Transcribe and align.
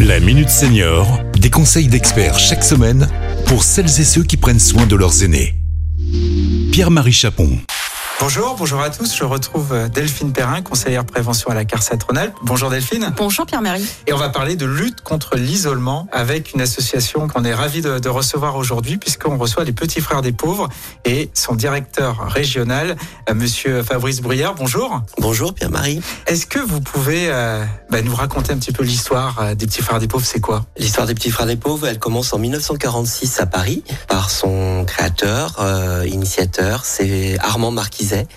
La 0.00 0.20
Minute 0.20 0.50
Senior, 0.50 1.20
des 1.38 1.48
conseils 1.48 1.88
d'experts 1.88 2.38
chaque 2.38 2.64
semaine 2.64 3.08
pour 3.46 3.62
celles 3.62 3.86
et 3.86 4.04
ceux 4.04 4.22
qui 4.22 4.36
prennent 4.36 4.60
soin 4.60 4.86
de 4.86 4.94
leurs 4.94 5.22
aînés. 5.22 5.54
Pierre-Marie 6.70 7.12
Chapon. 7.12 7.58
Bonjour, 8.18 8.56
bonjour 8.56 8.80
à 8.80 8.88
tous. 8.88 9.14
Je 9.14 9.24
retrouve 9.24 9.74
euh, 9.74 9.88
Delphine 9.88 10.32
Perrin, 10.32 10.62
conseillère 10.62 11.04
prévention 11.04 11.50
à 11.50 11.54
la 11.54 11.66
CARSAT 11.66 11.98
Rhône-Alpes. 12.08 12.34
Bonjour 12.42 12.70
Delphine. 12.70 13.12
Bonjour 13.14 13.44
Pierre-Marie. 13.44 13.86
Et 14.06 14.14
on 14.14 14.16
va 14.16 14.30
parler 14.30 14.56
de 14.56 14.64
lutte 14.64 15.02
contre 15.02 15.36
l'isolement 15.36 16.08
avec 16.12 16.54
une 16.54 16.62
association 16.62 17.28
qu'on 17.28 17.44
est 17.44 17.52
ravi 17.52 17.82
de, 17.82 17.98
de 17.98 18.08
recevoir 18.08 18.56
aujourd'hui 18.56 18.96
puisqu'on 18.96 19.36
reçoit 19.36 19.64
les 19.64 19.74
petits 19.74 20.00
frères 20.00 20.22
des 20.22 20.32
pauvres 20.32 20.70
et 21.04 21.28
son 21.34 21.54
directeur 21.54 22.26
régional, 22.30 22.96
euh, 23.28 23.34
monsieur 23.34 23.82
Fabrice 23.82 24.22
Bruyère. 24.22 24.54
Bonjour. 24.54 25.02
Bonjour 25.18 25.52
Pierre-Marie. 25.52 26.00
Est-ce 26.26 26.46
que 26.46 26.58
vous 26.58 26.80
pouvez 26.80 27.26
euh, 27.28 27.64
bah, 27.90 28.00
nous 28.00 28.14
raconter 28.14 28.54
un 28.54 28.56
petit 28.56 28.72
peu 28.72 28.82
l'histoire 28.82 29.54
des 29.54 29.66
petits 29.66 29.82
frères 29.82 30.00
des 30.00 30.08
pauvres? 30.08 30.24
C'est 30.24 30.40
quoi? 30.40 30.64
L'histoire 30.78 31.06
des 31.06 31.14
petits 31.14 31.30
frères 31.30 31.46
des 31.46 31.56
pauvres, 31.56 31.86
elle 31.86 31.98
commence 31.98 32.32
en 32.32 32.38
1946 32.38 33.40
à 33.40 33.46
Paris 33.46 33.84
par 34.08 34.30
son 34.30 34.86
créateur, 34.86 35.56
euh, 35.60 36.06
initiateur, 36.10 36.86
c'est 36.86 37.38
Armand 37.40 37.72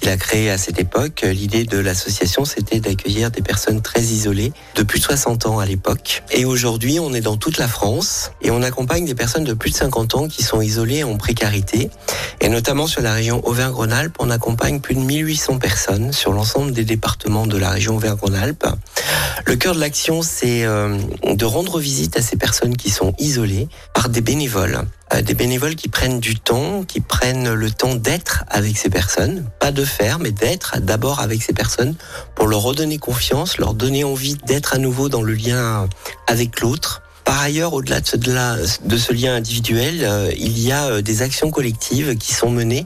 Il 0.01 0.09
a 0.09 0.17
créé 0.17 0.49
à 0.49 0.57
cette 0.57 0.79
époque 0.79 1.23
euh, 1.23 1.31
l'idée 1.31 1.63
de 1.63 1.77
l'association, 1.77 2.45
c'était 2.45 2.79
d'accueillir 2.79 3.29
des 3.29 3.41
personnes 3.41 3.81
très 3.81 4.01
isolées 4.01 4.51
de 4.75 4.83
plus 4.83 4.99
de 4.99 5.03
60 5.03 5.45
ans 5.45 5.59
à 5.59 5.65
l'époque. 5.65 6.23
Et 6.31 6.45
aujourd'hui, 6.45 6.99
on 6.99 7.13
est 7.13 7.21
dans 7.21 7.37
toute 7.37 7.57
la 7.57 7.67
France 7.67 8.31
et 8.41 8.51
on 8.51 8.63
accompagne 8.63 9.05
des 9.05 9.15
personnes 9.15 9.43
de 9.43 9.53
plus 9.53 9.71
de 9.71 9.75
50 9.75 10.15
ans 10.15 10.27
qui 10.27 10.43
sont 10.43 10.61
isolées 10.61 11.03
en 11.03 11.17
précarité. 11.17 11.89
Et 12.41 12.49
notamment 12.49 12.87
sur 12.87 13.01
la 13.01 13.13
région 13.13 13.45
Auvergne-Rhône-Alpes, 13.45 14.15
on 14.19 14.29
accompagne 14.29 14.79
plus 14.79 14.95
de 14.95 15.01
1800 15.01 15.59
personnes 15.59 16.13
sur 16.13 16.33
l'ensemble 16.33 16.71
des 16.71 16.85
départements 16.85 17.45
de 17.45 17.57
la 17.57 17.69
région 17.69 17.97
Auvergne-Rhône-Alpes. 17.97 18.65
Le 19.45 19.55
cœur 19.55 19.75
de 19.75 19.79
l'action, 19.79 20.21
c'est 20.21 20.63
euh, 20.65 20.97
de 21.23 21.45
rendre 21.45 21.79
visite 21.79 22.17
à 22.17 22.21
ces 22.21 22.37
personnes 22.37 22.75
qui 22.75 22.89
sont 22.89 23.13
isolées 23.19 23.67
par 23.93 24.09
des 24.09 24.21
bénévoles. 24.21 24.81
Euh, 25.13 25.21
Des 25.21 25.33
bénévoles 25.33 25.75
qui 25.75 25.87
prennent 25.89 26.19
du 26.19 26.35
temps, 26.39 26.83
qui 26.83 27.01
prennent 27.01 27.51
le 27.53 27.71
temps 27.71 27.95
d'être 27.95 28.43
avec 28.47 28.77
ces 28.77 28.89
personnes, 28.89 29.45
pas 29.59 29.71
de 29.71 29.83
faire, 29.83 30.19
mais 30.19 30.31
d'être 30.31 30.79
d'abord 30.79 31.19
avec 31.19 31.41
ces 31.41 31.53
personnes 31.53 31.95
pour 32.35 32.47
leur 32.47 32.61
redonner 32.61 32.97
confiance, 32.99 33.57
leur 33.57 33.73
donner 33.73 34.03
envie 34.03 34.35
d'être 34.45 34.73
à 34.73 34.77
nouveau 34.77 35.09
dans 35.09 35.21
le 35.23 35.33
lien 35.33 35.87
avec 36.27 36.59
l'autre. 36.61 37.01
Par 37.25 37.39
ailleurs, 37.41 37.73
au-delà 37.73 38.01
de 38.01 38.07
ce, 38.07 38.17
de 38.17 39.13
lien 39.13 39.35
individuel, 39.35 40.03
euh, 40.03 40.31
il 40.37 40.57
y 40.59 40.71
a 40.71 40.85
euh, 40.85 41.01
des 41.01 41.21
actions 41.21 41.51
collectives 41.51 42.15
qui 42.17 42.33
sont 42.33 42.49
menées. 42.49 42.85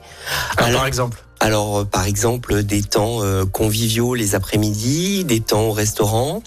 Alors- 0.57 0.79
Par 0.79 0.87
exemple 0.87 1.23
Alors, 1.43 1.79
euh, 1.79 1.83
par 1.83 2.05
exemple, 2.05 2.63
des 2.63 2.81
temps 2.81 3.21
euh, 3.21 3.43
conviviaux 3.43 4.15
les 4.15 4.33
après-midi, 4.33 5.25
des 5.25 5.41
temps 5.41 5.63
au 5.63 5.71
restaurant, 5.73 6.41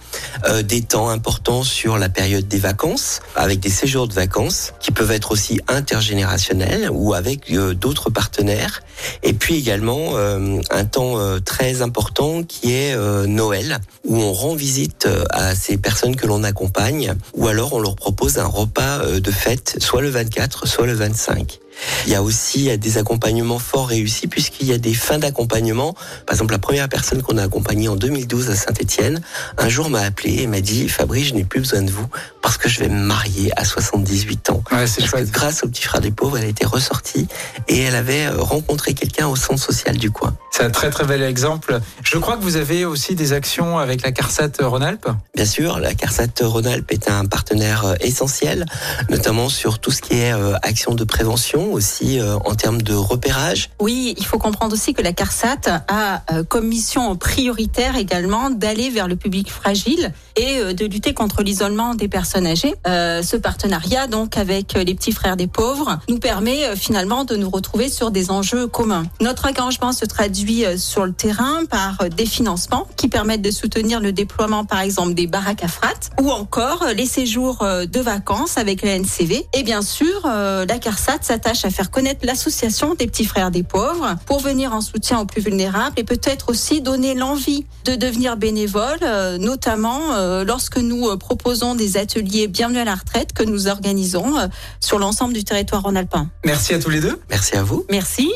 euh, 0.48 0.62
des 0.62 0.80
temps 0.80 1.10
importants 1.10 1.64
sur 1.64 1.98
la 1.98 2.08
période 2.08 2.48
des 2.48 2.58
vacances, 2.58 3.20
avec 3.34 3.60
des 3.60 3.68
séjours 3.68 4.08
de 4.08 4.14
vacances 4.14 4.72
qui 4.80 4.92
peuvent 4.92 5.10
être 5.10 5.32
aussi 5.32 5.60
intergénérationnels 5.68 6.88
ou 6.90 7.12
avec 7.12 7.52
d'autres 7.52 8.08
partenaires. 8.08 8.80
Et 9.22 9.34
puis 9.34 9.56
également 9.56 10.16
un 10.16 10.84
temps 10.86 11.18
très 11.44 11.82
important 11.82 12.42
qui 12.42 12.72
est 12.72 12.96
Noël, 13.26 13.78
où 14.06 14.16
on 14.16 14.32
rend 14.32 14.54
visite 14.54 15.06
à 15.30 15.54
ces 15.54 15.76
personnes 15.76 16.16
que 16.16 16.26
l'on 16.26 16.42
accompagne, 16.42 17.14
ou 17.34 17.48
alors 17.48 17.74
on 17.74 17.78
leur 17.78 17.96
propose 17.96 18.38
un 18.38 18.46
repas 18.46 19.04
de 19.04 19.30
fête, 19.30 19.76
soit 19.80 20.00
le 20.00 20.08
24, 20.08 20.66
soit 20.66 20.86
le 20.86 20.94
25. 20.94 21.60
Il 22.06 22.12
y 22.12 22.14
a 22.14 22.22
aussi 22.22 22.76
des 22.78 22.98
accompagnements 22.98 23.58
fort 23.58 23.88
réussis 23.88 24.26
puisqu'il 24.26 24.66
y 24.66 24.72
a 24.72 24.78
des 24.78 24.94
fins 24.94 25.18
d'accompagnement. 25.18 25.94
Par 26.26 26.34
exemple, 26.34 26.52
la 26.52 26.58
première 26.58 26.88
personne 26.88 27.22
qu'on 27.22 27.38
a 27.38 27.44
accompagnée 27.44 27.88
en 27.88 27.96
2012 27.96 28.50
à 28.50 28.56
Saint-Étienne, 28.56 29.20
un 29.58 29.68
jour 29.68 29.90
m'a 29.90 30.00
appelé 30.00 30.42
et 30.42 30.46
m'a 30.46 30.60
dit 30.60 30.88
Fabrice, 30.88 31.28
je 31.28 31.34
n'ai 31.34 31.44
plus 31.44 31.60
besoin 31.60 31.82
de 31.82 31.90
vous 31.90 32.06
parce 32.46 32.58
que 32.58 32.68
je 32.68 32.78
vais 32.78 32.88
me 32.88 33.04
marier 33.04 33.50
à 33.56 33.64
78 33.64 34.50
ans. 34.50 34.62
Ouais, 34.70 34.86
c'est 34.86 35.04
chouette. 35.04 35.32
grâce 35.32 35.64
au 35.64 35.68
petit 35.68 35.82
frère 35.82 36.00
des 36.00 36.12
pauvres, 36.12 36.38
elle 36.38 36.44
était 36.44 36.64
ressortie 36.64 37.26
et 37.66 37.80
elle 37.80 37.96
avait 37.96 38.26
euh, 38.26 38.36
rencontré 38.40 38.94
quelqu'un 38.94 39.26
au 39.26 39.34
centre 39.34 39.60
social 39.60 39.96
du 39.96 40.12
coin. 40.12 40.36
C'est 40.52 40.62
un 40.62 40.70
très 40.70 40.90
très 40.90 41.04
bel 41.06 41.24
exemple. 41.24 41.80
Je 42.04 42.18
crois 42.18 42.36
que 42.36 42.42
vous 42.42 42.54
avez 42.54 42.84
aussi 42.84 43.16
des 43.16 43.32
actions 43.32 43.80
avec 43.80 44.02
la 44.02 44.12
CARSAT 44.12 44.52
Rhône-Alpes. 44.60 45.08
Bien 45.34 45.44
sûr, 45.44 45.80
la 45.80 45.94
CARSAT 45.94 46.34
Rhône-Alpes 46.40 46.92
est 46.92 47.10
un 47.10 47.24
partenaire 47.24 47.84
euh, 47.84 47.94
essentiel, 48.00 48.64
notamment 49.10 49.48
sur 49.48 49.80
tout 49.80 49.90
ce 49.90 50.00
qui 50.00 50.14
est 50.14 50.32
euh, 50.32 50.54
action 50.62 50.94
de 50.94 51.02
prévention, 51.02 51.72
aussi 51.72 52.20
en 52.22 52.54
termes 52.54 52.80
de 52.80 52.94
repérage. 52.94 53.70
Oui, 53.80 54.14
il 54.18 54.24
faut 54.24 54.38
comprendre 54.38 54.72
aussi 54.72 54.94
que 54.94 55.02
la 55.02 55.12
CARSAT 55.12 55.84
a 55.88 56.22
comme 56.48 56.68
mission 56.68 57.16
prioritaire 57.16 57.96
également 57.96 58.50
d'aller 58.50 58.90
vers 58.90 59.08
le 59.08 59.16
public 59.16 59.50
fragile 59.50 60.12
et 60.36 60.74
de 60.74 60.86
lutter 60.86 61.12
contre 61.12 61.42
l'isolement 61.42 61.94
des 61.94 62.08
personnes 62.08 62.35
âgées. 62.44 62.74
Euh, 62.86 63.22
ce 63.22 63.36
partenariat 63.36 64.06
donc 64.06 64.36
avec 64.36 64.74
les 64.74 64.94
petits 64.94 65.12
frères 65.12 65.36
des 65.36 65.46
pauvres 65.46 65.98
nous 66.08 66.18
permet 66.18 66.64
euh, 66.64 66.76
finalement 66.76 67.24
de 67.24 67.36
nous 67.36 67.48
retrouver 67.48 67.88
sur 67.88 68.10
des 68.10 68.30
enjeux 68.30 68.66
communs. 68.66 69.04
Notre 69.20 69.48
engagement 69.48 69.92
se 69.92 70.04
traduit 70.04 70.64
euh, 70.64 70.76
sur 70.76 71.06
le 71.06 71.12
terrain 71.12 71.64
par 71.70 72.08
des 72.10 72.26
financements 72.26 72.86
qui 72.96 73.08
permettent 73.08 73.42
de 73.42 73.50
soutenir 73.50 74.00
le 74.00 74.12
déploiement 74.12 74.64
par 74.64 74.80
exemple 74.80 75.14
des 75.14 75.26
baraques 75.26 75.64
à 75.64 75.68
frat 75.68 75.94
ou 76.20 76.30
encore 76.30 76.84
les 76.94 77.06
séjours 77.06 77.58
de 77.60 78.00
vacances 78.00 78.58
avec 78.58 78.82
la 78.82 78.98
NCV. 78.98 79.46
Et 79.54 79.62
bien 79.62 79.82
sûr, 79.82 80.22
la 80.24 80.78
CARSAT 80.78 81.18
s'attache 81.22 81.64
à 81.64 81.70
faire 81.70 81.90
connaître 81.90 82.26
l'association 82.26 82.94
des 82.94 83.06
petits 83.06 83.24
frères 83.24 83.50
des 83.50 83.62
pauvres 83.62 84.16
pour 84.26 84.40
venir 84.40 84.72
en 84.72 84.80
soutien 84.80 85.20
aux 85.20 85.26
plus 85.26 85.40
vulnérables 85.40 85.98
et 85.98 86.04
peut-être 86.04 86.48
aussi 86.48 86.80
donner 86.80 87.14
l'envie 87.14 87.64
de 87.84 87.94
devenir 87.94 88.36
bénévole, 88.36 88.98
notamment 89.38 90.00
lorsque 90.44 90.78
nous 90.78 91.16
proposons 91.18 91.74
des 91.74 91.96
ateliers 91.96 92.25
bienvenue 92.48 92.78
à 92.78 92.84
la 92.84 92.94
retraite 92.94 93.32
que 93.32 93.42
nous 93.42 93.68
organisons 93.68 94.38
euh, 94.38 94.46
sur 94.80 94.98
l'ensemble 94.98 95.34
du 95.34 95.44
territoire 95.44 95.82
rhône-alpin. 95.82 96.30
Merci 96.44 96.74
à 96.74 96.78
tous 96.78 96.90
les 96.90 97.00
deux. 97.00 97.20
Merci 97.30 97.56
à 97.56 97.62
vous. 97.62 97.84
Merci. 97.90 98.30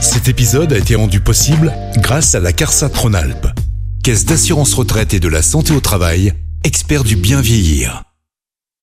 Cet 0.00 0.28
épisode 0.28 0.72
a 0.72 0.78
été 0.78 0.94
rendu 0.94 1.20
possible 1.20 1.72
grâce 1.96 2.34
à 2.34 2.40
la 2.40 2.52
CARSAT 2.52 2.90
Rhône-Alpes, 2.94 3.46
Caisse 4.02 4.24
d'assurance 4.24 4.74
retraite 4.74 5.14
et 5.14 5.20
de 5.20 5.28
la 5.28 5.42
santé 5.42 5.72
au 5.72 5.80
travail, 5.80 6.34
expert 6.64 7.04
du 7.04 7.16
bien 7.16 7.40
vieillir. 7.40 8.02